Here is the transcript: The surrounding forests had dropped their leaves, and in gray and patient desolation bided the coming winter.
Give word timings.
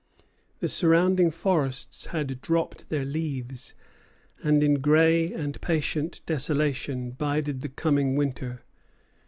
The 0.61 0.67
surrounding 0.67 1.29
forests 1.29 2.07
had 2.07 2.41
dropped 2.41 2.89
their 2.89 3.05
leaves, 3.05 3.75
and 4.43 4.63
in 4.63 4.81
gray 4.81 5.31
and 5.31 5.61
patient 5.61 6.21
desolation 6.25 7.11
bided 7.11 7.61
the 7.61 7.69
coming 7.69 8.15
winter. 8.15 8.63